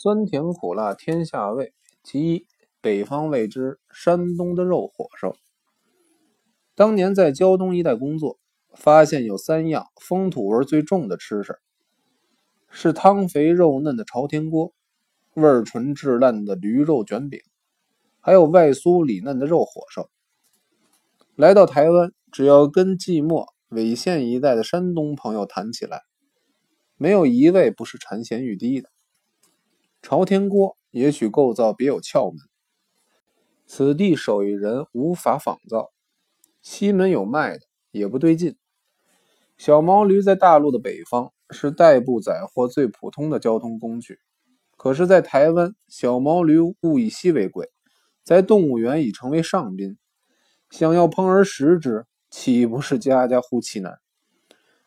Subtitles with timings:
[0.00, 2.46] 酸甜苦辣天下味，其一
[2.80, 5.34] 北方味之山东的肉火烧。
[6.76, 8.38] 当年在胶东一带工作，
[8.76, 11.58] 发现有三样风土味最重的吃食：
[12.70, 14.72] 是汤肥肉嫩的朝天锅，
[15.34, 17.40] 味纯质烂的驴肉卷饼，
[18.20, 20.08] 还有外酥里嫩的肉火烧。
[21.34, 26.02] 来到台湾，只要跟寂寞、纬县一带的山东朋友谈起来，
[26.96, 28.88] 没有一位不是馋涎欲滴的。
[30.10, 32.38] 朝天锅也许构造别有窍门，
[33.66, 35.90] 此地手艺人无法仿造。
[36.62, 38.56] 西门有卖的，也不对劲。
[39.58, 44.18] 小毛驴在大陆的北方是代步载货最普通的交通工具，
[44.78, 47.70] 可是，在台湾，小毛驴物以稀为贵，
[48.24, 49.98] 在动物园已成为上宾。
[50.70, 53.98] 想要烹而食之，岂不是家家呼其难？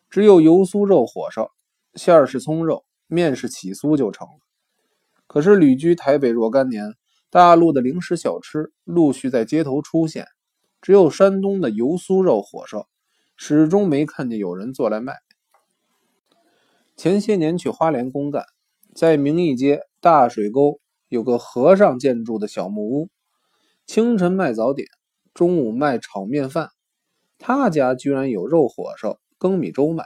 [0.10, 1.52] 只有油酥肉火烧，
[1.94, 4.34] 馅儿是葱肉，面是起酥就成了。
[5.32, 6.94] 可是旅居台北若干年，
[7.30, 10.28] 大陆的零食小吃陆续在街头出现，
[10.82, 12.90] 只有山东的油酥肉火烧，
[13.38, 15.20] 始终没看见有人做来卖。
[16.98, 18.44] 前些年去花莲公干，
[18.94, 23.10] 在明义街大水沟有个和尚建筑的小木屋，
[23.86, 24.90] 清晨卖早点，
[25.34, 26.72] 中午卖炒面饭，
[27.38, 30.04] 他家居然有肉火烧、羹米粥卖。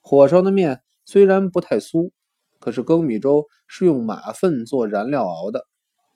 [0.00, 2.10] 火烧的面虽然不太酥。
[2.64, 5.66] 可是粳米粥是用马粪做燃料熬的，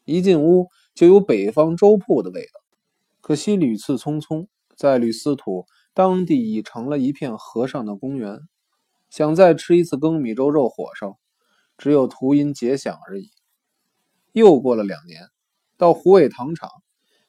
[0.06, 2.60] 一进屋就有北方粥铺的味道。
[3.20, 8.40] 可惜屡次匆匆，在吕司土当地已成了一片和尚的公园，
[9.10, 11.18] 想再吃一次粳米粥肉火烧，
[11.76, 13.28] 只有途因节想而已。
[14.32, 15.28] 又过了两年，
[15.76, 16.70] 到虎尾糖厂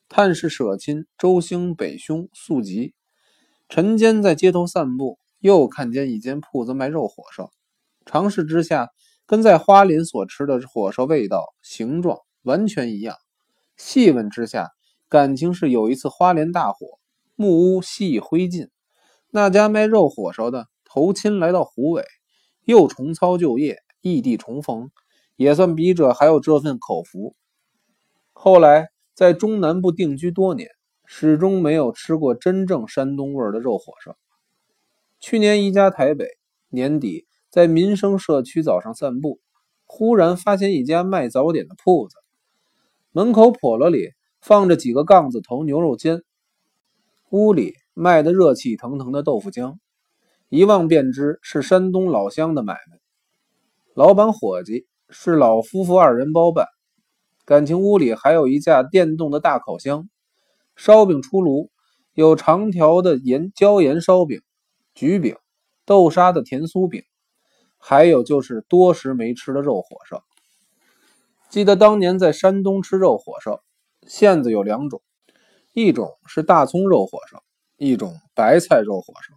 [0.08, 2.94] 探视舍亲周兴北兄宿疾，
[3.68, 7.52] 晨间在街头散步，又看见一间铺子卖肉火烧，
[8.06, 8.88] 尝试之下。
[9.30, 13.16] 跟在花林所吃的火烧味道、形状完全一样。
[13.78, 14.72] 细问之下，
[15.08, 16.98] 感情是有一次花莲大火，
[17.36, 18.70] 木屋悉已灰烬。
[19.30, 22.04] 那家卖肉火烧的投亲来到湖尾，
[22.66, 24.90] 又重操旧业，异地重逢，
[25.36, 27.36] 也算笔者还有这份口福。
[28.34, 30.72] 后来在中南部定居多年，
[31.06, 34.18] 始终没有吃过真正山东味的肉火烧。
[35.20, 36.26] 去年移家台北，
[36.70, 37.28] 年底。
[37.50, 39.40] 在民生社区早上散步，
[39.86, 42.16] 忽然发现一家卖早点的铺子，
[43.12, 46.22] 门口笸箩里放着几个杠子头牛肉煎，
[47.32, 49.78] 屋里卖的热气腾腾的豆腐浆，
[50.50, 53.00] 一望便知是山东老乡的买卖。
[53.96, 56.68] 老板伙计是老夫妇二人包办，
[57.46, 60.08] 感情屋里还有一架电动的大烤箱，
[60.76, 61.72] 烧饼出炉，
[62.14, 64.40] 有长条的盐椒盐烧饼、
[64.94, 65.36] 橘饼、
[65.84, 67.02] 豆沙的甜酥饼。
[67.80, 70.24] 还有就是多时没吃的肉火烧。
[71.50, 73.64] 记得当年在山东吃肉火烧，
[74.06, 75.02] 馅子有两种，
[75.74, 77.42] 一种是大葱肉火烧，
[77.78, 79.36] 一种白菜肉火烧。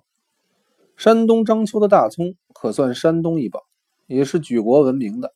[0.95, 3.63] 山东章丘的大葱可算山东一宝，
[4.07, 5.33] 也是举国闻名的。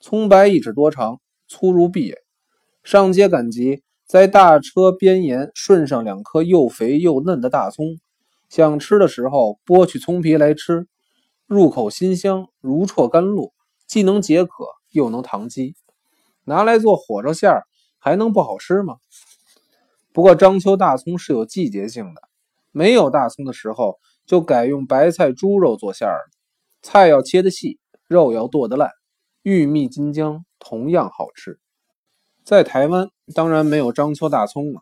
[0.00, 2.14] 葱白一指多长，粗如臂。
[2.82, 7.98] 上街赶集，在大车边沿顺上两颗又肥又嫩的大葱，
[8.48, 10.86] 想吃的时候剥去葱皮来吃。
[11.52, 13.52] 入口辛香，如啜甘露，
[13.86, 15.76] 既能解渴，又能糖肌。
[16.44, 17.66] 拿来做火烧馅儿，
[17.98, 18.96] 还能不好吃吗？
[20.14, 22.22] 不过章丘大葱是有季节性的，
[22.70, 26.30] 没有大葱的时候，就改用白菜、猪肉做馅儿了。
[26.80, 28.90] 菜要切得细，肉要剁得烂，
[29.42, 31.60] 玉米金浆，同样好吃。
[32.42, 34.80] 在台湾，当然没有章丘大葱了。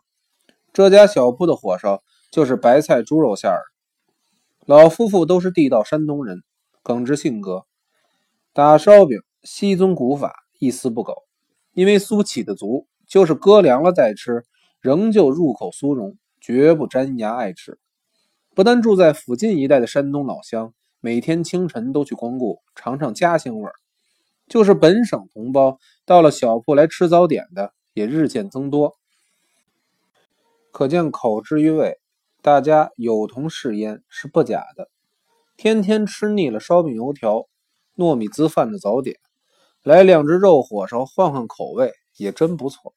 [0.71, 2.01] 这家小铺的火烧
[2.31, 3.59] 就是白菜猪肉馅儿。
[4.65, 6.43] 老夫妇都是地道山东人。
[6.83, 7.65] 耿直性格，
[8.53, 11.15] 打烧饼稀宗古法，一丝不苟。
[11.73, 14.43] 因为酥起的足，就是搁凉了再吃，
[14.79, 17.79] 仍旧入口酥溶，绝不粘牙爱吃。
[18.53, 23.73] 不但住在附近一带的山东老乡，每天清晨都去光顾，尝尝家乡味儿。
[24.47, 28.97] 就是本省同胞，到了小铺来吃早点的，也日渐增多。
[30.71, 31.99] 可见口之于味，
[32.41, 34.89] 大家有同嗜焉是不假的。
[35.61, 37.47] 天天吃腻了烧饼油条、
[37.95, 39.17] 糯米滋饭的早点，
[39.83, 42.95] 来两只肉火烧换换口味也真不错。